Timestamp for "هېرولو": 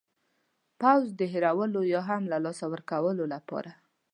1.33-1.81